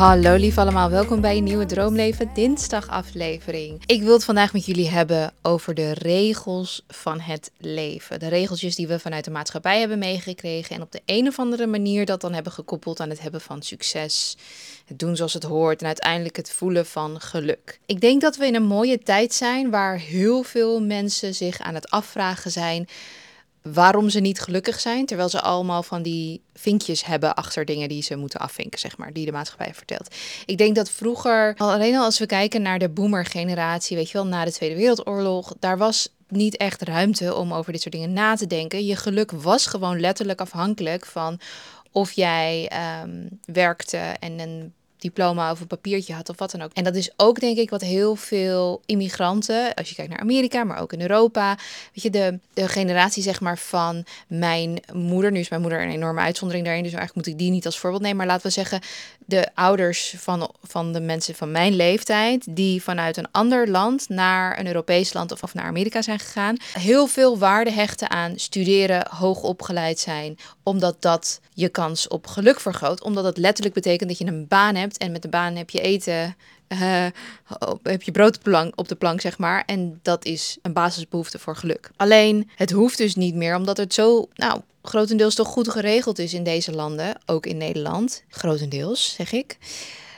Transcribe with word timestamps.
Hallo 0.00 0.34
lief 0.34 0.58
allemaal, 0.58 0.90
welkom 0.90 1.20
bij 1.20 1.36
een 1.36 1.44
nieuwe 1.44 1.66
Droomleven 1.66 2.30
dinsdag 2.34 2.88
aflevering. 2.88 3.82
Ik 3.86 4.02
wil 4.02 4.12
het 4.12 4.24
vandaag 4.24 4.52
met 4.52 4.66
jullie 4.66 4.88
hebben 4.88 5.32
over 5.42 5.74
de 5.74 5.92
regels 5.92 6.84
van 6.88 7.20
het 7.20 7.50
leven. 7.58 8.20
De 8.20 8.28
regeltjes 8.28 8.76
die 8.76 8.86
we 8.86 8.98
vanuit 8.98 9.24
de 9.24 9.30
maatschappij 9.30 9.78
hebben 9.78 9.98
meegekregen 9.98 10.76
en 10.76 10.82
op 10.82 10.92
de 10.92 11.02
een 11.06 11.26
of 11.26 11.38
andere 11.38 11.66
manier 11.66 12.06
dat 12.06 12.20
dan 12.20 12.32
hebben 12.32 12.52
gekoppeld 12.52 13.00
aan 13.00 13.10
het 13.10 13.20
hebben 13.20 13.40
van 13.40 13.62
succes, 13.62 14.36
het 14.84 14.98
doen 14.98 15.16
zoals 15.16 15.34
het 15.34 15.42
hoort 15.42 15.80
en 15.80 15.86
uiteindelijk 15.86 16.36
het 16.36 16.50
voelen 16.50 16.86
van 16.86 17.20
geluk. 17.20 17.78
Ik 17.86 18.00
denk 18.00 18.20
dat 18.20 18.36
we 18.36 18.46
in 18.46 18.54
een 18.54 18.62
mooie 18.66 18.98
tijd 18.98 19.34
zijn 19.34 19.70
waar 19.70 19.98
heel 19.98 20.42
veel 20.42 20.82
mensen 20.82 21.34
zich 21.34 21.58
aan 21.58 21.74
het 21.74 21.90
afvragen 21.90 22.50
zijn 22.50 22.88
waarom 23.62 24.10
ze 24.10 24.20
niet 24.20 24.40
gelukkig 24.40 24.80
zijn, 24.80 25.06
terwijl 25.06 25.28
ze 25.28 25.40
allemaal 25.40 25.82
van 25.82 26.02
die 26.02 26.42
vinkjes 26.54 27.04
hebben 27.04 27.34
achter 27.34 27.64
dingen 27.64 27.88
die 27.88 28.02
ze 28.02 28.16
moeten 28.16 28.40
afvinken, 28.40 28.78
zeg 28.78 28.96
maar, 28.96 29.12
die 29.12 29.24
de 29.24 29.32
maatschappij 29.32 29.74
vertelt. 29.74 30.14
Ik 30.46 30.58
denk 30.58 30.74
dat 30.74 30.90
vroeger, 30.90 31.54
alleen 31.56 31.96
al 31.96 32.04
als 32.04 32.18
we 32.18 32.26
kijken 32.26 32.62
naar 32.62 32.78
de 32.78 32.88
boomer-generatie, 32.88 33.96
weet 33.96 34.10
je 34.10 34.18
wel, 34.18 34.26
na 34.26 34.44
de 34.44 34.52
Tweede 34.52 34.76
Wereldoorlog, 34.76 35.54
daar 35.58 35.78
was 35.78 36.08
niet 36.28 36.56
echt 36.56 36.82
ruimte 36.82 37.34
om 37.34 37.52
over 37.52 37.72
dit 37.72 37.82
soort 37.82 37.94
dingen 37.94 38.12
na 38.12 38.34
te 38.34 38.46
denken. 38.46 38.84
Je 38.84 38.96
geluk 38.96 39.30
was 39.30 39.66
gewoon 39.66 40.00
letterlijk 40.00 40.40
afhankelijk 40.40 41.06
van 41.06 41.40
of 41.92 42.12
jij 42.12 42.68
ehm, 42.68 43.26
werkte 43.44 43.96
en 43.96 44.38
een 44.38 44.72
diploma 45.00 45.50
of 45.50 45.60
een 45.60 45.66
papiertje 45.66 46.14
had 46.14 46.28
of 46.28 46.38
wat 46.38 46.50
dan 46.50 46.62
ook. 46.62 46.72
En 46.72 46.84
dat 46.84 46.94
is 46.94 47.10
ook 47.16 47.40
denk 47.40 47.56
ik 47.56 47.70
wat 47.70 47.80
heel 47.80 48.16
veel 48.16 48.82
immigranten, 48.86 49.74
als 49.74 49.88
je 49.88 49.94
kijkt 49.94 50.10
naar 50.10 50.20
Amerika, 50.20 50.64
maar 50.64 50.80
ook 50.80 50.92
in 50.92 51.00
Europa, 51.00 51.58
weet 51.94 52.02
je, 52.02 52.10
de, 52.10 52.68
generatie 52.68 53.22
zeg 53.22 53.40
maar 53.40 53.58
van 53.58 54.04
mijn 54.26 54.82
moeder, 54.92 55.32
nu 55.32 55.38
is 55.38 55.48
mijn 55.48 55.62
moeder 55.62 55.82
een 55.82 55.90
enorme 55.90 56.20
uitzondering 56.20 56.64
daarin, 56.64 56.82
dus 56.82 56.92
eigenlijk 56.92 57.26
moet 57.26 57.34
ik 57.34 57.40
die 57.40 57.50
niet 57.50 57.66
als 57.66 57.78
voorbeeld 57.78 58.02
nemen, 58.02 58.16
maar 58.16 58.26
laten 58.26 58.46
we 58.46 58.52
zeggen 58.52 58.80
de 59.26 59.48
ouders 59.54 60.14
van, 60.16 60.50
van 60.62 60.92
de 60.92 61.00
mensen 61.00 61.34
van 61.34 61.50
mijn 61.50 61.74
leeftijd, 61.76 62.46
die 62.50 62.82
vanuit 62.82 63.16
een 63.16 63.30
ander 63.30 63.68
land 63.68 64.08
naar 64.08 64.58
een 64.58 64.66
Europees 64.66 65.12
land 65.12 65.32
of, 65.32 65.42
of 65.42 65.54
naar 65.54 65.64
Amerika 65.64 66.02
zijn 66.02 66.18
gegaan, 66.18 66.56
heel 66.72 67.06
veel 67.06 67.38
waarde 67.38 67.72
hechten 67.72 68.10
aan 68.10 68.32
studeren, 68.36 69.06
hoog 69.10 69.42
opgeleid 69.42 69.98
zijn, 69.98 70.38
omdat 70.62 70.96
dat 71.02 71.40
je 71.54 71.68
kans 71.68 72.08
op 72.08 72.26
geluk 72.26 72.60
vergroot, 72.60 73.02
omdat 73.02 73.24
dat 73.24 73.36
letterlijk 73.36 73.74
betekent 73.74 74.08
dat 74.08 74.18
je 74.18 74.26
een 74.26 74.48
baan 74.48 74.74
hebt 74.74 74.89
en 74.96 75.12
met 75.12 75.22
de 75.22 75.28
baan 75.28 75.56
heb 75.56 75.70
je 75.70 75.80
eten, 75.80 76.36
uh, 76.68 77.06
heb 77.82 78.02
je 78.02 78.10
brood 78.12 78.36
op 78.36 78.44
de, 78.44 78.50
plank, 78.50 78.72
op 78.78 78.88
de 78.88 78.94
plank, 78.94 79.20
zeg 79.20 79.38
maar. 79.38 79.62
En 79.66 79.98
dat 80.02 80.24
is 80.24 80.58
een 80.62 80.72
basisbehoefte 80.72 81.38
voor 81.38 81.56
geluk. 81.56 81.90
Alleen, 81.96 82.50
het 82.54 82.70
hoeft 82.70 82.98
dus 82.98 83.14
niet 83.14 83.34
meer, 83.34 83.56
omdat 83.56 83.76
het 83.76 83.94
zo, 83.94 84.28
nou, 84.34 84.60
grotendeels 84.82 85.34
toch 85.34 85.48
goed 85.48 85.70
geregeld 85.70 86.18
is 86.18 86.34
in 86.34 86.44
deze 86.44 86.72
landen, 86.72 87.20
ook 87.26 87.46
in 87.46 87.56
Nederland, 87.56 88.24
grotendeels 88.28 89.14
zeg 89.14 89.32
ik, 89.32 89.58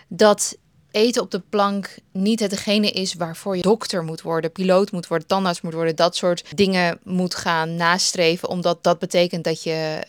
dat 0.08 0.56
eten 0.90 1.22
op 1.22 1.30
de 1.30 1.42
plank 1.48 1.96
niet 2.12 2.40
hetgene 2.40 2.90
is 2.90 3.14
waarvoor 3.14 3.56
je 3.56 3.62
dokter 3.62 4.02
moet 4.02 4.22
worden, 4.22 4.52
piloot 4.52 4.92
moet 4.92 5.06
worden, 5.06 5.26
tandarts 5.26 5.60
moet 5.60 5.72
worden, 5.72 5.96
dat 5.96 6.16
soort 6.16 6.56
dingen 6.56 6.98
moet 7.02 7.34
gaan 7.34 7.74
nastreven, 7.74 8.48
omdat 8.48 8.82
dat 8.82 8.98
betekent 8.98 9.44
dat 9.44 9.62
je 9.62 10.02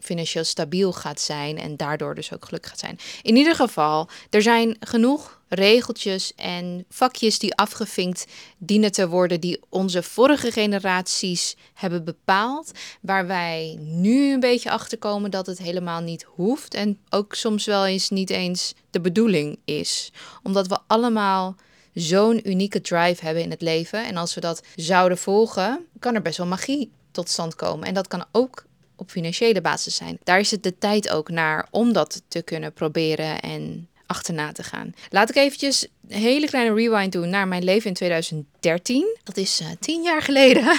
financieel 0.00 0.44
stabiel 0.44 0.92
gaat 0.92 1.20
zijn 1.20 1.58
en 1.58 1.76
daardoor 1.76 2.14
dus 2.14 2.32
ook 2.32 2.44
gelukkig 2.44 2.70
gaat 2.70 2.78
zijn. 2.78 2.98
In 3.22 3.36
ieder 3.36 3.54
geval, 3.54 4.08
er 4.30 4.42
zijn 4.42 4.76
genoeg 4.80 5.40
regeltjes 5.54 6.34
en 6.34 6.84
vakjes 6.88 7.38
die 7.38 7.54
afgevinkt 7.54 8.26
dienen 8.58 8.92
te 8.92 9.08
worden, 9.08 9.40
die 9.40 9.60
onze 9.68 10.02
vorige 10.02 10.52
generaties 10.52 11.56
hebben 11.74 12.04
bepaald, 12.04 12.70
waar 13.00 13.26
wij 13.26 13.76
nu 13.80 14.32
een 14.32 14.40
beetje 14.40 14.70
achter 14.70 14.98
komen 14.98 15.30
dat 15.30 15.46
het 15.46 15.58
helemaal 15.58 16.00
niet 16.00 16.22
hoeft 16.22 16.74
en 16.74 16.98
ook 17.10 17.34
soms 17.34 17.64
wel 17.64 17.86
eens 17.86 18.10
niet 18.10 18.30
eens 18.30 18.74
de 18.90 19.00
bedoeling 19.00 19.58
is, 19.64 20.12
omdat 20.42 20.66
we 20.66 20.78
allemaal 20.86 21.56
zo'n 21.94 22.48
unieke 22.48 22.80
drive 22.80 23.24
hebben 23.24 23.42
in 23.42 23.50
het 23.50 23.62
leven 23.62 24.06
en 24.06 24.16
als 24.16 24.34
we 24.34 24.40
dat 24.40 24.62
zouden 24.76 25.18
volgen, 25.18 25.86
kan 25.98 26.14
er 26.14 26.22
best 26.22 26.36
wel 26.38 26.46
magie 26.46 26.92
tot 27.10 27.28
stand 27.28 27.54
komen 27.54 27.86
en 27.86 27.94
dat 27.94 28.08
kan 28.08 28.24
ook 28.32 28.64
op 29.02 29.10
financiële 29.10 29.60
basis 29.60 29.94
zijn. 29.94 30.18
Daar 30.24 30.38
is 30.38 30.50
het 30.50 30.62
de 30.62 30.78
tijd 30.78 31.10
ook 31.10 31.28
naar 31.28 31.66
om 31.70 31.92
dat 31.92 32.22
te 32.28 32.42
kunnen 32.42 32.72
proberen 32.72 33.40
en 33.40 33.88
achterna 34.06 34.52
te 34.52 34.62
gaan. 34.62 34.94
Laat 35.10 35.30
ik 35.30 35.36
eventjes 35.36 35.86
een 36.08 36.20
hele 36.20 36.46
kleine 36.46 36.74
rewind 36.74 37.12
doen 37.12 37.28
naar 37.28 37.48
mijn 37.48 37.64
leven 37.64 37.88
in 37.88 37.94
2013. 37.94 39.16
Dat 39.22 39.36
is 39.36 39.60
uh, 39.60 39.68
tien 39.80 40.02
jaar 40.02 40.22
geleden. 40.22 40.78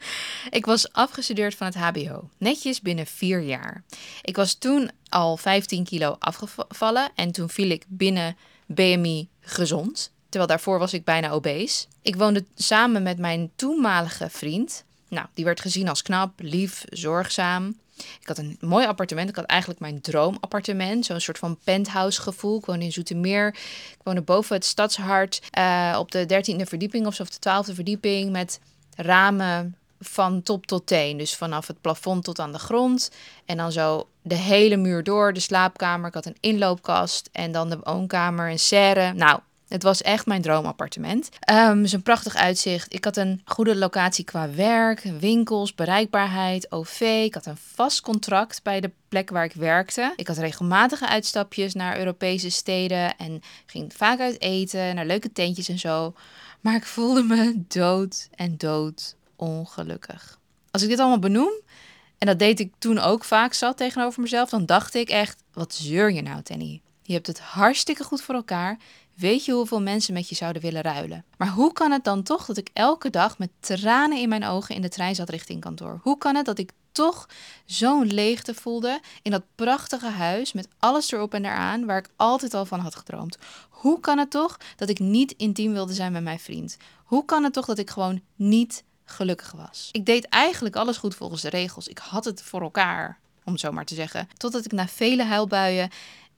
ik 0.58 0.66
was 0.66 0.92
afgestudeerd 0.92 1.54
van 1.54 1.66
het 1.66 1.76
HBO. 1.76 2.28
Netjes 2.38 2.80
binnen 2.80 3.06
vier 3.06 3.40
jaar. 3.40 3.82
Ik 4.22 4.36
was 4.36 4.54
toen 4.54 4.90
al 5.08 5.36
15 5.36 5.84
kilo 5.84 6.16
afgevallen 6.18 7.10
en 7.14 7.32
toen 7.32 7.48
viel 7.48 7.70
ik 7.70 7.84
binnen 7.88 8.36
BMI 8.66 9.28
gezond. 9.40 10.12
Terwijl 10.28 10.50
daarvoor 10.50 10.78
was 10.78 10.92
ik 10.92 11.04
bijna 11.04 11.30
obese. 11.30 11.86
Ik 12.02 12.16
woonde 12.16 12.44
samen 12.54 13.02
met 13.02 13.18
mijn 13.18 13.50
toenmalige 13.56 14.30
vriend. 14.30 14.84
Nou, 15.08 15.26
die 15.34 15.44
werd 15.44 15.60
gezien 15.60 15.88
als 15.88 16.02
knap, 16.02 16.32
lief, 16.36 16.84
zorgzaam. 16.88 17.76
Ik 18.20 18.26
had 18.28 18.38
een 18.38 18.56
mooi 18.60 18.86
appartement. 18.86 19.28
Ik 19.28 19.36
had 19.36 19.44
eigenlijk 19.44 19.80
mijn 19.80 20.00
droomappartement. 20.00 21.06
Zo'n 21.06 21.20
soort 21.20 21.38
van 21.38 21.58
penthouse 21.64 22.20
gevoel. 22.20 22.58
Ik 22.58 22.64
woonde 22.64 22.84
in 22.84 22.92
Zoetermeer. 22.92 23.48
Ik 23.92 23.98
woonde 24.02 24.22
boven 24.22 24.56
het 24.56 24.64
stadshart. 24.64 25.42
Uh, 25.58 25.96
op 25.98 26.10
de 26.10 26.26
dertiende 26.26 26.66
verdieping 26.66 27.06
of 27.06 27.14
zo, 27.14 27.22
of 27.22 27.30
de 27.30 27.38
twaalfde 27.38 27.74
verdieping. 27.74 28.30
Met 28.30 28.60
ramen 28.96 29.76
van 30.00 30.42
top 30.42 30.66
tot 30.66 30.86
teen. 30.86 31.16
Dus 31.16 31.36
vanaf 31.36 31.66
het 31.66 31.80
plafond 31.80 32.24
tot 32.24 32.38
aan 32.38 32.52
de 32.52 32.58
grond. 32.58 33.10
En 33.44 33.56
dan 33.56 33.72
zo 33.72 34.08
de 34.22 34.34
hele 34.34 34.76
muur 34.76 35.04
door. 35.04 35.32
De 35.32 35.40
slaapkamer. 35.40 36.08
Ik 36.08 36.14
had 36.14 36.26
een 36.26 36.36
inloopkast. 36.40 37.28
En 37.32 37.52
dan 37.52 37.68
de 37.68 37.78
woonkamer, 37.82 38.50
een 38.50 38.58
serre. 38.58 39.12
Nou, 39.12 39.40
het 39.68 39.82
was 39.82 40.02
echt 40.02 40.26
mijn 40.26 40.42
droomappartement. 40.42 41.28
Um, 41.50 41.82
dus 41.82 41.92
een 41.92 42.02
prachtig 42.02 42.34
uitzicht. 42.34 42.94
Ik 42.94 43.04
had 43.04 43.16
een 43.16 43.42
goede 43.44 43.76
locatie 43.76 44.24
qua 44.24 44.50
werk, 44.50 45.02
winkels, 45.20 45.74
bereikbaarheid, 45.74 46.72
OV. 46.72 47.00
Ik 47.00 47.34
had 47.34 47.46
een 47.46 47.58
vast 47.74 48.00
contract 48.00 48.62
bij 48.62 48.80
de 48.80 48.90
plek 49.08 49.30
waar 49.30 49.44
ik 49.44 49.52
werkte. 49.52 50.12
Ik 50.16 50.26
had 50.26 50.38
regelmatige 50.38 51.08
uitstapjes 51.08 51.74
naar 51.74 51.98
Europese 51.98 52.50
steden 52.50 53.16
en 53.16 53.40
ging 53.66 53.92
vaak 53.94 54.20
uit 54.20 54.40
eten, 54.40 54.94
naar 54.94 55.06
leuke 55.06 55.32
tentjes 55.32 55.68
en 55.68 55.78
zo. 55.78 56.14
Maar 56.60 56.74
ik 56.74 56.86
voelde 56.86 57.22
me 57.22 57.62
dood 57.68 58.28
en 58.34 58.56
dood 58.56 59.16
ongelukkig. 59.36 60.38
Als 60.70 60.82
ik 60.82 60.88
dit 60.88 60.98
allemaal 60.98 61.18
benoem, 61.18 61.52
en 62.18 62.26
dat 62.26 62.38
deed 62.38 62.60
ik 62.60 62.72
toen 62.78 62.98
ook 62.98 63.24
vaak 63.24 63.52
zat 63.52 63.76
tegenover 63.76 64.22
mezelf, 64.22 64.50
dan 64.50 64.66
dacht 64.66 64.94
ik 64.94 65.08
echt: 65.08 65.42
wat 65.52 65.74
zeur 65.74 66.12
je 66.12 66.22
nou, 66.22 66.42
Tenny? 66.42 66.80
Je 67.02 67.12
hebt 67.12 67.26
het 67.26 67.40
hartstikke 67.40 68.04
goed 68.04 68.22
voor 68.22 68.34
elkaar. 68.34 68.78
Weet 69.18 69.44
je 69.44 69.52
hoeveel 69.52 69.82
mensen 69.82 70.14
met 70.14 70.28
je 70.28 70.34
zouden 70.34 70.62
willen 70.62 70.82
ruilen? 70.82 71.24
Maar 71.36 71.48
hoe 71.48 71.72
kan 71.72 71.90
het 71.90 72.04
dan 72.04 72.22
toch 72.22 72.46
dat 72.46 72.56
ik 72.56 72.70
elke 72.72 73.10
dag 73.10 73.38
met 73.38 73.50
tranen 73.60 74.18
in 74.18 74.28
mijn 74.28 74.44
ogen 74.44 74.74
in 74.74 74.82
de 74.82 74.88
trein 74.88 75.14
zat 75.14 75.28
richting 75.28 75.60
kantoor? 75.60 76.00
Hoe 76.02 76.18
kan 76.18 76.34
het 76.34 76.46
dat 76.46 76.58
ik 76.58 76.70
toch 76.92 77.28
zo'n 77.64 78.06
leegte 78.06 78.54
voelde 78.54 79.00
in 79.22 79.30
dat 79.30 79.42
prachtige 79.54 80.06
huis 80.06 80.52
met 80.52 80.68
alles 80.78 81.12
erop 81.12 81.34
en 81.34 81.44
eraan 81.44 81.86
waar 81.86 81.98
ik 81.98 82.10
altijd 82.16 82.54
al 82.54 82.66
van 82.66 82.80
had 82.80 82.94
gedroomd? 82.94 83.38
Hoe 83.68 84.00
kan 84.00 84.18
het 84.18 84.30
toch 84.30 84.56
dat 84.76 84.88
ik 84.88 84.98
niet 84.98 85.32
intiem 85.32 85.72
wilde 85.72 85.92
zijn 85.92 86.12
met 86.12 86.22
mijn 86.22 86.40
vriend? 86.40 86.76
Hoe 87.04 87.24
kan 87.24 87.44
het 87.44 87.52
toch 87.52 87.66
dat 87.66 87.78
ik 87.78 87.90
gewoon 87.90 88.20
niet 88.36 88.84
gelukkig 89.04 89.52
was? 89.52 89.88
Ik 89.92 90.06
deed 90.06 90.28
eigenlijk 90.28 90.76
alles 90.76 90.96
goed 90.96 91.14
volgens 91.14 91.42
de 91.42 91.50
regels. 91.50 91.88
Ik 91.88 91.98
had 91.98 92.24
het 92.24 92.42
voor 92.42 92.60
elkaar, 92.60 93.18
om 93.44 93.56
zo 93.56 93.72
maar 93.72 93.84
te 93.84 93.94
zeggen. 93.94 94.28
Totdat 94.36 94.64
ik 94.64 94.72
na 94.72 94.88
vele 94.88 95.24
huilbuien 95.24 95.90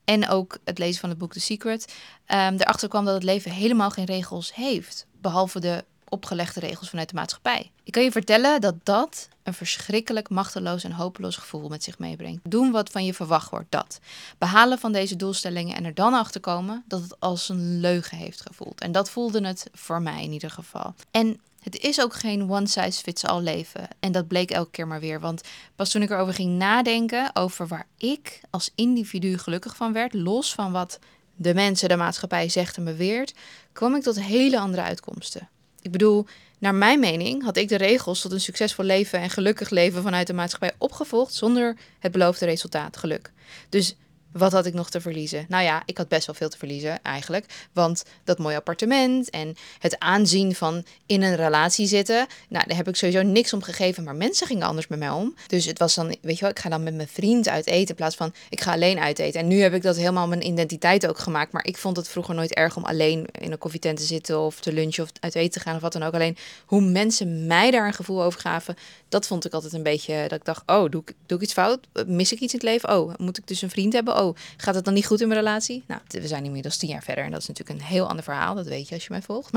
en 0.05 0.28
ook 0.28 0.59
het 0.65 0.78
lezen 0.78 1.00
van 1.00 1.09
het 1.09 1.19
boek 1.19 1.33
The 1.33 1.41
Secret, 1.41 1.93
um, 2.27 2.37
erachter 2.37 2.88
kwam 2.88 3.05
dat 3.05 3.15
het 3.15 3.22
leven 3.22 3.50
helemaal 3.50 3.91
geen 3.91 4.05
regels 4.05 4.55
heeft, 4.55 5.06
behalve 5.21 5.61
de 5.61 5.84
opgelegde 6.11 6.61
regels 6.61 6.88
vanuit 6.88 7.09
de 7.09 7.15
maatschappij. 7.15 7.71
Ik 7.84 7.93
kan 7.93 8.03
je 8.03 8.10
vertellen 8.10 8.60
dat 8.60 8.75
dat 8.83 9.28
een 9.43 9.55
verschrikkelijk 9.55 10.28
machteloos 10.28 10.84
en 10.84 10.93
hopeloos 10.93 11.37
gevoel 11.37 11.69
met 11.69 11.84
zich 11.84 11.99
meebrengt. 11.99 12.50
Doen 12.50 12.71
wat 12.71 12.91
van 12.91 13.05
je 13.05 13.15
verwacht 13.15 13.50
wordt, 13.50 13.71
dat. 13.71 13.99
Behalen 14.39 14.78
van 14.78 14.93
deze 14.93 15.16
doelstellingen 15.16 15.77
en 15.77 15.84
er 15.84 15.95
dan 15.95 16.15
achter 16.15 16.41
komen 16.41 16.84
dat 16.86 17.03
het 17.03 17.21
als 17.21 17.48
een 17.48 17.80
leugen 17.80 18.19
heeft 18.19 18.41
gevoeld. 18.41 18.80
En 18.80 18.92
dat 18.92 19.10
voelde 19.10 19.47
het 19.47 19.66
voor 19.72 20.03
mij 20.03 20.22
in 20.22 20.33
ieder 20.33 20.51
geval. 20.51 20.95
En 21.10 21.41
het 21.60 21.78
is 21.78 22.01
ook 22.01 22.15
geen 22.15 22.51
one 22.51 22.68
size 22.68 23.03
fits 23.03 23.24
all 23.24 23.42
leven. 23.42 23.89
En 24.01 24.12
dat 24.12 24.28
bleek 24.28 24.51
elke 24.51 24.71
keer 24.71 24.86
maar 24.86 25.01
weer. 25.01 25.21
Want 25.21 25.41
pas 25.77 25.91
toen 25.91 26.03
ik 26.03 26.10
erover 26.10 26.34
ging 26.34 26.59
nadenken 26.59 27.30
over 27.36 27.66
waar 27.66 27.86
ik 27.97 28.41
als 28.51 28.71
individu 28.74 29.39
gelukkig 29.39 29.77
van 29.77 29.92
werd, 29.92 30.15
los 30.15 30.54
van 30.54 30.72
wat 30.72 30.98
de 31.36 31.54
mensen, 31.54 31.89
de 31.89 31.97
maatschappij 31.97 32.48
zegt 32.48 32.77
en 32.77 32.84
beweert, 32.84 33.34
kwam 33.72 33.95
ik 33.95 34.03
tot 34.03 34.22
hele 34.22 34.59
andere 34.59 34.83
uitkomsten. 34.83 35.48
Ik 35.83 35.91
bedoel, 35.91 36.27
naar 36.59 36.74
mijn 36.74 37.01
mening 37.01 37.42
had 37.42 37.57
ik 37.57 37.68
de 37.68 37.77
regels 37.77 38.21
tot 38.21 38.33
een 38.33 38.41
succesvol 38.41 38.84
leven 38.84 39.21
en 39.21 39.30
gelukkig 39.30 39.71
leven 39.71 40.03
vanuit 40.03 40.27
de 40.27 40.33
maatschappij 40.33 40.72
opgevolgd 40.78 41.34
zonder 41.34 41.77
het 41.98 42.12
beloofde 42.12 42.45
resultaat, 42.45 42.97
geluk. 42.97 43.33
Dus 43.68 43.95
Wat 44.32 44.53
had 44.53 44.66
ik 44.66 44.74
nog 44.74 44.91
te 44.91 45.00
verliezen? 45.00 45.44
Nou 45.48 45.65
ja, 45.65 45.82
ik 45.86 45.98
had 45.98 46.09
best 46.09 46.27
wel 46.27 46.34
veel 46.34 46.48
te 46.48 46.59
verliezen 46.59 47.03
eigenlijk. 47.03 47.68
Want 47.72 48.04
dat 48.24 48.38
mooie 48.38 48.56
appartement 48.56 49.30
en 49.30 49.56
het 49.78 49.98
aanzien 49.98 50.54
van 50.54 50.84
in 51.06 51.22
een 51.22 51.36
relatie 51.36 51.86
zitten. 51.86 52.27
Nou, 52.48 52.65
daar 52.66 52.77
heb 52.77 52.88
ik 52.88 52.97
sowieso 52.97 53.22
niks 53.22 53.53
om 53.53 53.62
gegeven. 53.62 54.04
Maar 54.04 54.15
mensen 54.15 54.47
gingen 54.47 54.66
anders 54.66 54.86
met 54.86 54.98
mij 54.98 55.10
om. 55.10 55.34
Dus 55.47 55.65
het 55.65 55.78
was 55.78 55.94
dan, 55.94 56.16
weet 56.21 56.34
je 56.34 56.41
wel, 56.41 56.50
ik 56.50 56.59
ga 56.59 56.68
dan 56.68 56.82
met 56.82 56.94
mijn 56.94 57.09
vriend 57.09 57.48
uit 57.48 57.66
eten. 57.66 57.88
In 57.88 57.94
plaats 57.94 58.16
van 58.16 58.32
ik 58.48 58.60
ga 58.60 58.72
alleen 58.72 58.98
uit 58.98 59.18
eten. 59.18 59.41
En 59.41 59.47
nu 59.47 59.60
heb 59.60 59.74
ik 59.74 59.82
dat 59.82 59.97
helemaal 59.97 60.28
mijn 60.28 60.47
identiteit 60.47 61.06
ook 61.06 61.18
gemaakt. 61.18 61.53
Maar 61.53 61.66
ik 61.66 61.76
vond 61.76 61.97
het 61.97 62.09
vroeger 62.09 62.34
nooit 62.34 62.54
erg 62.54 62.76
om 62.76 62.84
alleen 62.84 63.26
in 63.33 63.53
een 63.53 63.59
koffietent 63.59 63.98
te 63.98 64.04
zitten. 64.04 64.41
Of 64.41 64.60
te 64.60 64.72
lunchen 64.72 65.03
of 65.03 65.10
uit 65.21 65.34
eten 65.34 65.50
te 65.50 65.60
gaan 65.60 65.74
of 65.74 65.83
wat 65.83 65.92
dan 65.92 66.03
ook. 66.03 66.15
Alleen 66.15 66.36
hoe 66.66 66.80
mensen 66.80 67.47
mij 67.47 67.71
daar 67.71 67.86
een 67.86 67.94
gevoel 67.94 68.22
over 68.22 68.41
gaven. 68.41 68.76
Dat 69.09 69.26
vond 69.26 69.44
ik 69.44 69.53
altijd 69.53 69.72
een 69.72 69.83
beetje 69.83 70.22
dat 70.28 70.38
ik 70.38 70.44
dacht, 70.44 70.62
oh, 70.66 70.91
doe 70.91 71.03
ik, 71.06 71.15
doe 71.26 71.38
ik 71.38 71.44
iets 71.44 71.53
fout? 71.53 71.86
Mis 72.06 72.33
ik 72.33 72.41
iets 72.41 72.53
in 72.53 72.59
het 72.59 72.68
leven? 72.68 72.98
Oh, 72.98 73.15
moet 73.16 73.38
ik 73.38 73.47
dus 73.47 73.62
een 73.62 73.71
vriend 73.71 73.92
hebben? 73.92 74.15
Oh, 74.21 74.37
gaat 74.57 74.75
het 74.75 74.84
dan 74.84 74.95
niet 74.95 75.07
goed 75.07 75.21
in 75.21 75.28
mijn 75.28 75.41
relatie? 75.41 75.84
Nou, 75.87 76.01
we 76.09 76.27
zijn 76.27 76.45
inmiddels 76.45 76.77
tien 76.77 76.89
jaar 76.89 77.03
verder 77.03 77.25
en 77.25 77.31
dat 77.31 77.41
is 77.41 77.47
natuurlijk 77.49 77.81
een 77.81 77.87
heel 77.87 78.09
ander 78.09 78.25
verhaal. 78.25 78.55
Dat 78.55 78.67
weet 78.67 78.89
je 78.89 78.95
als 78.95 79.05
je 79.05 79.11
mij 79.11 79.22
volgt. 79.22 79.53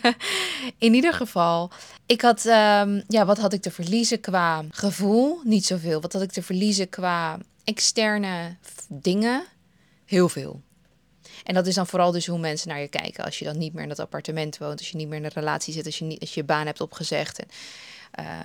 Maar 0.00 0.16
in 0.78 0.94
ieder 0.94 1.12
geval, 1.12 1.70
ik 2.06 2.20
had, 2.20 2.44
um, 2.44 3.02
ja, 3.08 3.24
wat 3.24 3.38
had 3.38 3.52
ik 3.52 3.62
te 3.62 3.70
verliezen 3.70 4.20
qua 4.20 4.64
gevoel? 4.70 5.40
Niet 5.44 5.64
zoveel. 5.66 6.00
Wat 6.00 6.12
had 6.12 6.22
ik 6.22 6.32
te 6.32 6.42
verliezen 6.42 6.88
qua 6.88 7.38
externe 7.64 8.56
dingen? 8.88 9.44
Heel 10.04 10.28
veel. 10.28 10.60
En 11.44 11.54
dat 11.54 11.66
is 11.66 11.74
dan 11.74 11.86
vooral 11.86 12.12
dus 12.12 12.26
hoe 12.26 12.38
mensen 12.38 12.68
naar 12.68 12.80
je 12.80 12.88
kijken. 12.88 13.24
Als 13.24 13.38
je 13.38 13.44
dan 13.44 13.58
niet 13.58 13.72
meer 13.72 13.82
in 13.82 13.88
dat 13.88 14.00
appartement 14.00 14.58
woont, 14.58 14.78
als 14.78 14.90
je 14.90 14.96
niet 14.96 15.08
meer 15.08 15.18
in 15.18 15.24
een 15.24 15.30
relatie 15.34 15.72
zit, 15.72 15.86
als 15.86 15.98
je, 15.98 16.04
niet, 16.04 16.20
als 16.20 16.34
je 16.34 16.40
je 16.40 16.46
baan 16.46 16.66
hebt 16.66 16.80
opgezegd. 16.80 17.38
En, 17.38 17.46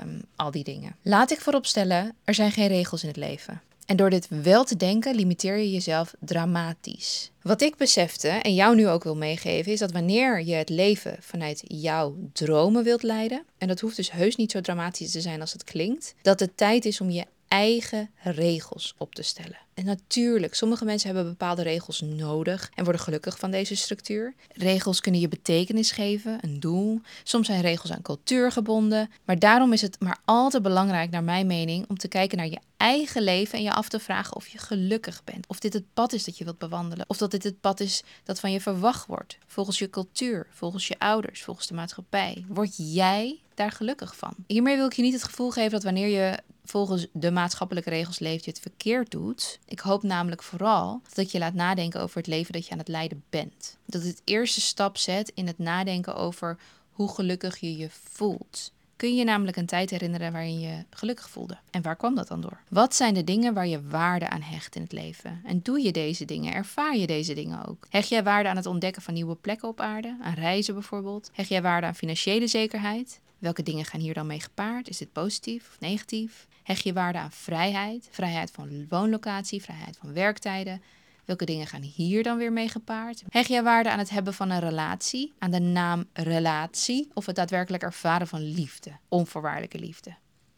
um, 0.02 0.22
al 0.36 0.52
die 0.52 0.64
dingen. 0.64 0.96
Laat 1.02 1.32
ik 1.32 1.42
vooropstellen, 1.42 2.16
er 2.24 2.34
zijn 2.34 2.52
geen 2.52 2.68
regels 2.68 3.02
in 3.02 3.08
het 3.08 3.18
leven. 3.18 3.62
En 3.86 3.96
door 3.96 4.10
dit 4.10 4.28
wel 4.30 4.64
te 4.64 4.78
denken, 4.78 5.16
limiteer 5.16 5.58
je 5.58 5.72
jezelf 5.72 6.14
dramatisch. 6.20 7.32
Wat 7.42 7.62
ik 7.62 7.76
besefte 7.76 8.28
en 8.28 8.54
jou 8.54 8.76
nu 8.76 8.88
ook 8.88 9.04
wil 9.04 9.16
meegeven, 9.16 9.72
is 9.72 9.80
dat 9.80 9.92
wanneer 9.92 10.44
je 10.44 10.54
het 10.54 10.70
leven 10.70 11.18
vanuit 11.20 11.64
jouw 11.68 12.16
dromen 12.34 12.84
wilt 12.84 13.04
leiden, 13.04 13.44
en 13.58 13.68
dat 13.68 13.80
hoeft 13.80 13.96
dus 13.96 14.12
heus 14.12 14.36
niet 14.36 14.52
zo 14.52 14.62
dramatisch 14.62 15.12
te 15.12 15.22
zijn 15.22 15.42
als 15.42 15.54
het 15.54 15.64
klinkt, 15.64 16.16
dat 16.22 16.40
het 16.40 16.58
tijd 16.58 16.86
is 16.86 17.02
om 17.02 17.10
je 17.10 17.26
eigen 17.54 18.10
regels 18.24 18.96
op 18.98 19.16
te 19.16 19.22
stellen. 19.22 19.58
En 19.74 19.86
natuurlijk, 19.86 20.56
sommige 20.56 20.86
mensen 20.86 21.08
hebben 21.08 21.32
bepaalde 21.32 21.62
regels 21.62 22.02
nodig 22.02 22.72
en 22.76 22.84
worden 22.84 23.02
gelukkig 23.02 23.40
van 23.40 23.52
deze 23.52 23.76
structuur. 23.76 24.34
Regels 24.52 25.02
kunnen 25.02 25.22
je 25.22 25.28
betekenis 25.28 25.92
geven, 25.92 26.38
een 26.42 26.60
doel. 26.60 27.02
Soms 27.24 27.48
zijn 27.48 27.62
regels 27.62 27.92
aan 27.92 28.02
cultuur 28.02 28.52
gebonden. 28.52 29.10
Maar 29.26 29.40
daarom 29.40 29.74
is 29.74 29.82
het 29.82 30.00
maar 30.00 30.20
altijd 30.26 30.64
belangrijk, 30.64 31.10
naar 31.10 31.24
mijn 31.24 31.48
mening, 31.48 31.90
om 31.90 31.98
te 31.98 32.08
kijken 32.08 32.38
naar 32.38 32.48
je 32.48 32.60
eigen 32.78 33.22
leven 33.22 33.58
en 33.58 33.64
je 33.64 33.74
af 33.74 33.90
te 33.90 34.00
vragen 34.00 34.36
of 34.36 34.48
je 34.48 34.58
gelukkig 34.58 35.24
bent. 35.24 35.48
Of 35.48 35.60
dit 35.60 35.74
het 35.74 35.94
pad 35.94 36.14
is 36.14 36.24
dat 36.24 36.38
je 36.38 36.44
wilt 36.44 36.58
bewandelen. 36.58 37.06
Of 37.08 37.18
dat 37.18 37.32
dit 37.32 37.44
het 37.44 37.62
pad 37.62 37.80
is 37.80 38.04
dat 38.24 38.40
van 38.40 38.52
je 38.52 38.62
verwacht 38.62 39.08
wordt. 39.08 39.38
Volgens 39.48 39.80
je 39.80 39.90
cultuur, 39.90 40.48
volgens 40.52 40.88
je 40.88 41.00
ouders, 41.00 41.44
volgens 41.44 41.68
de 41.68 41.74
maatschappij. 41.74 42.46
Word 42.48 42.74
jij 42.76 43.40
daar 43.56 43.72
gelukkig 43.72 44.18
van? 44.18 44.34
Hiermee 44.48 44.76
wil 44.76 44.86
ik 44.86 44.94
je 44.94 45.02
niet 45.02 45.14
het 45.14 45.24
gevoel 45.24 45.52
geven 45.52 45.72
dat 45.72 45.84
wanneer 45.84 46.08
je 46.08 46.38
volgens 46.66 47.08
de 47.12 47.32
maatschappelijke 47.32 47.90
regels 47.90 48.20
leeft, 48.20 48.46
je 48.46 48.52
het 48.52 48.60
verkeerd 48.60 49.12
doet. 49.12 49.60
Ik 49.66 49.80
hoop 49.80 50.04
namelijk 50.04 50.44
vooral 50.44 51.02
dat 51.14 51.32
je 51.32 51.40
laat 51.40 51.54
nadenken 51.54 52.02
over 52.02 52.18
het 52.18 52.28
leven 52.28 52.54
dat 52.54 52.66
je 52.66 52.72
aan 52.72 52.78
het 52.78 52.88
leiden 52.88 53.24
bent. 53.30 53.78
Dat 53.86 54.04
het 54.04 54.22
eerste 54.24 54.62
stap 54.62 54.98
zet 54.98 55.32
in 55.36 55.48
het 55.48 55.58
nadenken 55.58 56.16
over 56.16 56.58
hoe 56.92 57.14
gelukkig 57.14 57.58
je 57.58 57.78
je 57.78 57.90
voelt. 57.90 58.72
Kun 58.96 59.12
je 59.12 59.18
je 59.18 59.24
namelijk 59.24 59.58
een 59.58 59.66
tijd 59.66 59.90
herinneren 59.90 60.32
waarin 60.32 60.60
je 60.60 60.86
gelukkig 60.90 61.30
voelde? 61.30 61.58
En 61.72 61.82
waar 61.82 61.96
kwam 61.96 62.16
dat 62.16 62.28
dan 62.28 62.42
door? 62.42 62.60
Wat 62.70 62.96
zijn 62.96 63.14
de 63.14 63.24
dingen 63.24 63.54
waar 63.54 63.68
je 63.68 63.88
waarde 63.88 64.30
aan 64.30 64.42
hecht 64.42 64.76
in 64.76 64.82
het 64.82 64.92
leven? 64.92 65.42
En 65.46 65.60
doe 65.62 65.82
je 65.82 65.92
deze 65.92 66.26
dingen? 66.26 66.54
Ervaar 66.54 66.98
je 66.98 67.08
deze 67.08 67.34
dingen 67.34 67.68
ook? 67.68 67.88
Hecht 67.90 68.10
jij 68.10 68.24
waarde 68.24 68.50
aan 68.50 68.56
het 68.56 68.66
ontdekken 68.66 69.02
van 69.02 69.14
nieuwe 69.14 69.36
plekken 69.36 69.68
op 69.68 69.80
aarde? 69.80 70.18
Aan 70.22 70.34
reizen 70.34 70.74
bijvoorbeeld? 70.74 71.30
Hecht 71.34 71.50
jij 71.50 71.62
waarde 71.62 71.88
aan 71.88 71.96
financiële 71.96 72.48
zekerheid? 72.48 73.20
Welke 73.44 73.64
dingen 73.64 73.86
gaan 73.86 74.00
hier 74.00 74.14
dan 74.14 74.28
mee 74.28 74.40
gepaard? 74.40 74.90
Is 74.90 74.98
dit 74.98 75.12
positief 75.12 75.68
of 75.68 75.80
negatief? 75.80 76.48
Hecht 76.64 76.84
je 76.84 76.94
waarde 76.94 77.18
aan 77.18 77.32
vrijheid, 77.32 78.08
vrijheid 78.12 78.52
van 78.52 78.88
woonlocatie, 78.90 79.62
vrijheid 79.62 79.98
van 79.98 80.14
werktijden. 80.14 80.82
Welke 81.26 81.46
dingen 81.46 81.68
gaan 81.68 81.82
hier 81.82 82.24
dan 82.24 82.38
weer 82.38 82.54
mee 82.54 82.70
gepaard? 82.70 83.24
Hecht 83.30 83.50
je 83.50 83.64
waarde 83.64 83.92
aan 83.92 84.00
het 84.00 84.10
hebben 84.10 84.34
van 84.34 84.50
een 84.50 84.60
relatie, 84.60 85.34
aan 85.40 85.52
de 85.52 85.60
naam 85.60 86.06
relatie 86.14 87.10
of 87.14 87.26
het 87.26 87.36
daadwerkelijk 87.36 87.84
ervaren 87.84 88.28
van 88.28 88.42
liefde, 88.42 88.92
onvoorwaardelijke 89.08 89.80
liefde? 89.80 90.16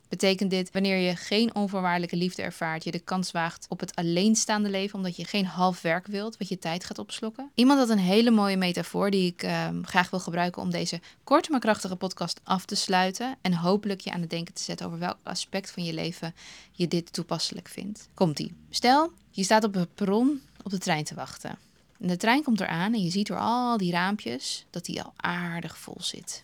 Betekent 0.10 0.50
dit 0.50 0.72
wanneer 0.72 0.98
je 0.98 1.16
geen 1.16 1.56
onvoorwaardelijke 1.56 2.16
liefde 2.16 2.42
ervaart, 2.42 2.84
je 2.84 2.92
de 2.92 3.00
kans 3.00 3.32
waagt 3.32 3.66
op 3.70 3.80
het 3.80 3.96
alleenstaande 3.96 4.70
leven 4.70 4.98
omdat 4.98 5.16
je 5.16 5.26
geen 5.26 5.46
half 5.46 5.82
werk 5.82 6.08
wilt 6.08 6.38
wat 6.38 6.48
je 6.48 6.60
tijd 6.60 6.86
gaat 6.86 7.00
opslokken? 7.00 7.52
Iemand 7.56 7.80
had 7.80 7.90
een 7.90 7.98
hele 7.98 8.32
mooie 8.32 8.58
metafoor 8.58 9.12
die 9.12 9.32
ik 9.32 9.44
ehm, 9.44 9.84
graag 9.84 10.10
wil 10.10 10.20
gebruiken 10.20 10.62
om 10.62 10.72
deze 10.72 11.00
korte 11.24 11.52
maar 11.52 11.60
krachtige 11.60 11.96
podcast 11.96 12.40
af 12.44 12.66
te 12.66 12.76
sluiten 12.76 13.36
en 13.42 13.54
hopelijk 13.54 14.02
je 14.02 14.12
aan 14.12 14.22
het 14.22 14.30
denken 14.30 14.54
te 14.54 14.64
zetten 14.64 14.86
over 14.86 15.00
welk 15.00 15.18
aspect 15.24 15.72
van 15.72 15.84
je 15.84 15.94
leven 15.94 16.36
je 16.72 16.88
dit 16.88 17.14
toepasselijk 17.14 17.68
vindt. 17.68 18.10
Komt-ie. 18.14 18.54
Stel, 18.70 19.12
je 19.32 19.44
staat 19.44 19.64
op 19.64 19.74
het 19.74 19.96
perron 19.96 20.42
op 20.64 20.72
de 20.72 20.78
trein 20.78 21.04
te 21.04 21.16
wachten. 21.16 21.58
En 22.00 22.08
de 22.08 22.18
trein 22.18 22.44
komt 22.44 22.60
eraan 22.60 22.94
en 22.94 23.04
je 23.04 23.10
ziet 23.10 23.28
door 23.28 23.40
al 23.40 23.78
die 23.78 23.92
raampjes 23.92 24.66
dat 24.70 24.86
die 24.86 25.02
al 25.02 25.14
aardig 25.16 25.78
vol 25.78 25.98
zit. 26.00 26.44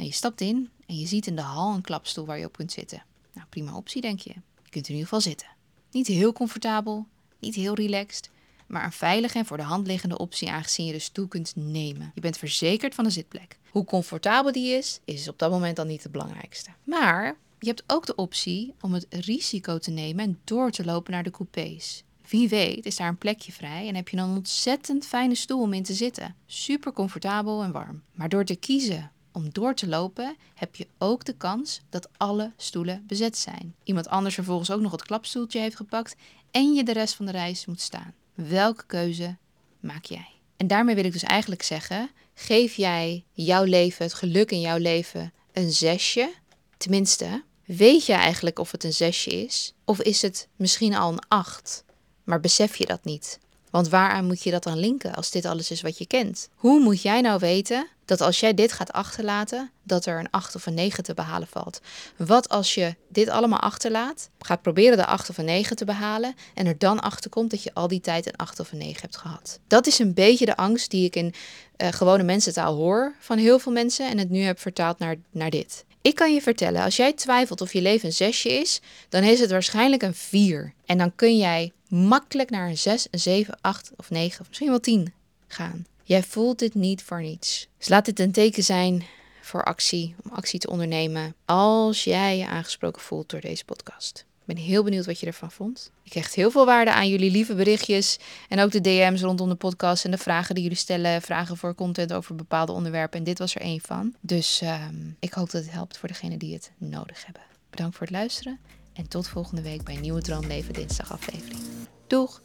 Nou, 0.00 0.12
je 0.12 0.18
stapt 0.18 0.40
in 0.40 0.70
en 0.86 0.98
je 0.98 1.06
ziet 1.06 1.26
in 1.26 1.36
de 1.36 1.42
hal 1.42 1.74
een 1.74 1.80
klapstoel 1.80 2.26
waar 2.26 2.38
je 2.38 2.46
op 2.46 2.56
kunt 2.56 2.72
zitten. 2.72 3.02
Nou, 3.32 3.46
prima 3.48 3.76
optie, 3.76 4.00
denk 4.00 4.20
je. 4.20 4.30
Je 4.62 4.70
kunt 4.70 4.88
in 4.88 4.94
ieder 4.94 5.08
geval 5.08 5.20
zitten. 5.20 5.48
Niet 5.90 6.06
heel 6.06 6.32
comfortabel, 6.32 7.06
niet 7.38 7.54
heel 7.54 7.74
relaxed, 7.74 8.30
maar 8.66 8.84
een 8.84 8.92
veilige 8.92 9.38
en 9.38 9.46
voor 9.46 9.56
de 9.56 9.62
hand 9.62 9.86
liggende 9.86 10.18
optie 10.18 10.50
aangezien 10.50 10.86
je 10.86 10.92
de 10.92 10.98
stoel 10.98 11.26
kunt 11.26 11.52
nemen. 11.56 12.10
Je 12.14 12.20
bent 12.20 12.38
verzekerd 12.38 12.94
van 12.94 13.04
een 13.04 13.10
zitplek. 13.10 13.58
Hoe 13.70 13.84
comfortabel 13.84 14.52
die 14.52 14.76
is, 14.76 15.00
is 15.04 15.28
op 15.28 15.38
dat 15.38 15.50
moment 15.50 15.76
dan 15.76 15.86
niet 15.86 16.02
het 16.02 16.12
belangrijkste. 16.12 16.70
Maar 16.84 17.36
je 17.58 17.68
hebt 17.68 17.84
ook 17.86 18.06
de 18.06 18.14
optie 18.14 18.74
om 18.80 18.92
het 18.92 19.06
risico 19.10 19.78
te 19.78 19.90
nemen 19.90 20.24
en 20.24 20.40
door 20.44 20.70
te 20.70 20.84
lopen 20.84 21.12
naar 21.12 21.22
de 21.22 21.30
coupés. 21.30 22.04
Wie 22.28 22.48
weet 22.48 22.86
is 22.86 22.96
daar 22.96 23.08
een 23.08 23.18
plekje 23.18 23.52
vrij 23.52 23.88
en 23.88 23.94
heb 23.94 24.08
je 24.08 24.16
een 24.16 24.36
ontzettend 24.36 25.06
fijne 25.06 25.34
stoel 25.34 25.60
om 25.60 25.72
in 25.72 25.82
te 25.82 25.94
zitten. 25.94 26.36
Super 26.46 26.92
comfortabel 26.92 27.62
en 27.62 27.72
warm. 27.72 28.02
Maar 28.14 28.28
door 28.28 28.44
te 28.44 28.56
kiezen 28.56 29.10
om 29.32 29.48
door 29.52 29.74
te 29.74 29.88
lopen 29.88 30.36
heb 30.54 30.76
je 30.76 30.86
ook 30.98 31.24
de 31.24 31.36
kans 31.36 31.80
dat 31.88 32.08
alle 32.16 32.52
stoelen 32.56 33.04
bezet 33.06 33.36
zijn. 33.36 33.74
Iemand 33.84 34.08
anders 34.08 34.34
vervolgens 34.34 34.70
ook 34.70 34.80
nog 34.80 34.92
het 34.92 35.02
klapstoeltje 35.02 35.60
heeft 35.60 35.76
gepakt 35.76 36.16
en 36.50 36.74
je 36.74 36.84
de 36.84 36.92
rest 36.92 37.14
van 37.14 37.26
de 37.26 37.32
reis 37.32 37.66
moet 37.66 37.80
staan. 37.80 38.14
Welke 38.34 38.86
keuze 38.86 39.36
maak 39.80 40.04
jij? 40.04 40.28
En 40.56 40.66
daarmee 40.66 40.94
wil 40.94 41.04
ik 41.04 41.12
dus 41.12 41.22
eigenlijk 41.22 41.62
zeggen: 41.62 42.10
geef 42.34 42.74
jij 42.74 43.24
jouw 43.32 43.64
leven, 43.64 44.04
het 44.04 44.14
geluk 44.14 44.50
in 44.50 44.60
jouw 44.60 44.78
leven, 44.78 45.32
een 45.52 45.72
zesje? 45.72 46.32
Tenminste, 46.76 47.42
weet 47.64 48.06
je 48.06 48.12
eigenlijk 48.12 48.58
of 48.58 48.70
het 48.70 48.84
een 48.84 48.92
zesje 48.92 49.30
is? 49.30 49.72
Of 49.84 50.00
is 50.00 50.22
het 50.22 50.48
misschien 50.56 50.94
al 50.94 51.12
een 51.12 51.22
acht? 51.28 51.84
Maar 52.24 52.40
besef 52.40 52.76
je 52.76 52.86
dat 52.86 53.04
niet? 53.04 53.38
Want 53.70 53.88
waaraan 53.88 54.26
moet 54.26 54.42
je 54.42 54.50
dat 54.50 54.62
dan 54.62 54.78
linken 54.78 55.14
als 55.14 55.30
dit 55.30 55.44
alles 55.44 55.70
is 55.70 55.82
wat 55.82 55.98
je 55.98 56.06
kent? 56.06 56.48
Hoe 56.54 56.80
moet 56.80 57.02
jij 57.02 57.20
nou 57.20 57.38
weten 57.38 57.88
dat 58.10 58.20
als 58.20 58.40
jij 58.40 58.54
dit 58.54 58.72
gaat 58.72 58.92
achterlaten, 58.92 59.70
dat 59.82 60.06
er 60.06 60.18
een 60.18 60.30
8 60.30 60.54
of 60.54 60.66
een 60.66 60.74
9 60.74 61.04
te 61.04 61.14
behalen 61.14 61.48
valt? 61.48 61.80
Wat 62.16 62.48
als 62.48 62.74
je 62.74 62.94
dit 63.08 63.28
allemaal 63.28 63.60
achterlaat, 63.60 64.30
gaat 64.38 64.62
proberen 64.62 64.96
de 64.96 65.06
8 65.06 65.30
of 65.30 65.38
een 65.38 65.44
9 65.44 65.76
te 65.76 65.84
behalen 65.84 66.34
en 66.54 66.66
er 66.66 66.78
dan 66.78 67.00
achter 67.00 67.30
komt 67.30 67.50
dat 67.50 67.62
je 67.62 67.74
al 67.74 67.88
die 67.88 68.00
tijd 68.00 68.26
een 68.26 68.36
8 68.36 68.60
of 68.60 68.72
een 68.72 68.78
9 68.78 69.00
hebt 69.00 69.16
gehad? 69.16 69.60
Dat 69.66 69.86
is 69.86 69.98
een 69.98 70.14
beetje 70.14 70.46
de 70.46 70.56
angst 70.56 70.90
die 70.90 71.04
ik 71.04 71.16
in 71.16 71.34
uh, 71.76 71.88
gewone 71.88 72.22
mensentaal 72.22 72.74
hoor 72.74 73.14
van 73.20 73.38
heel 73.38 73.58
veel 73.58 73.72
mensen 73.72 74.10
en 74.10 74.18
het 74.18 74.30
nu 74.30 74.40
heb 74.40 74.58
vertaald 74.60 74.98
naar, 74.98 75.16
naar 75.30 75.50
dit. 75.50 75.84
Ik 76.02 76.14
kan 76.14 76.34
je 76.34 76.42
vertellen, 76.42 76.82
als 76.82 76.96
jij 76.96 77.12
twijfelt 77.12 77.60
of 77.60 77.72
je 77.72 77.82
leven 77.82 78.06
een 78.06 78.14
zesje 78.14 78.52
is, 78.52 78.80
dan 79.08 79.22
is 79.22 79.40
het 79.40 79.50
waarschijnlijk 79.50 80.02
een 80.02 80.14
4. 80.14 80.72
En 80.86 80.98
dan 80.98 81.14
kun 81.14 81.36
jij 81.36 81.72
makkelijk 81.88 82.50
naar 82.50 82.68
een 82.68 82.78
6, 82.78 83.06
een 83.10 83.18
7, 83.18 83.58
8 83.60 83.90
of 83.96 84.10
9 84.10 84.40
of 84.40 84.48
misschien 84.48 84.68
wel 84.68 84.80
10 84.80 85.12
gaan. 85.48 85.86
Jij 86.10 86.22
voelt 86.22 86.58
dit 86.58 86.74
niet 86.74 87.02
voor 87.02 87.22
niets. 87.22 87.68
Dus 87.78 87.88
laat 87.88 88.04
dit 88.04 88.20
een 88.20 88.32
teken 88.32 88.62
zijn 88.62 89.04
voor 89.40 89.64
actie, 89.64 90.14
om 90.24 90.30
actie 90.30 90.60
te 90.60 90.70
ondernemen 90.70 91.34
als 91.44 92.04
jij 92.04 92.38
je 92.38 92.46
aangesproken 92.46 93.02
voelt 93.02 93.30
door 93.30 93.40
deze 93.40 93.64
podcast. 93.64 94.24
Ik 94.40 94.46
ben 94.46 94.56
heel 94.56 94.84
benieuwd 94.84 95.06
wat 95.06 95.20
je 95.20 95.26
ervan 95.26 95.50
vond. 95.50 95.90
Ik 96.02 96.12
hecht 96.12 96.34
heel 96.34 96.50
veel 96.50 96.66
waarde 96.66 96.92
aan 96.92 97.08
jullie 97.08 97.30
lieve 97.30 97.54
berichtjes 97.54 98.18
en 98.48 98.60
ook 98.60 98.70
de 98.70 98.80
DM's 98.80 99.20
rondom 99.20 99.48
de 99.48 99.54
podcast 99.54 100.04
en 100.04 100.10
de 100.10 100.18
vragen 100.18 100.54
die 100.54 100.62
jullie 100.62 100.78
stellen, 100.78 101.22
vragen 101.22 101.56
voor 101.56 101.74
content 101.74 102.12
over 102.12 102.34
bepaalde 102.34 102.72
onderwerpen. 102.72 103.18
En 103.18 103.24
dit 103.24 103.38
was 103.38 103.54
er 103.54 103.60
één 103.60 103.80
van. 103.80 104.14
Dus 104.20 104.60
um, 104.62 105.16
ik 105.20 105.32
hoop 105.32 105.50
dat 105.50 105.62
het 105.62 105.72
helpt 105.72 105.98
voor 105.98 106.08
degenen 106.08 106.38
die 106.38 106.54
het 106.54 106.70
nodig 106.78 107.24
hebben. 107.24 107.42
Bedankt 107.70 107.96
voor 107.96 108.06
het 108.06 108.16
luisteren 108.16 108.58
en 108.92 109.08
tot 109.08 109.28
volgende 109.28 109.62
week 109.62 109.84
bij 109.84 109.94
een 109.94 110.00
nieuwe 110.00 110.22
Droomleven 110.22 110.74
Dinsdag 110.74 111.12
aflevering. 111.12 111.60
Doeg! 112.06 112.40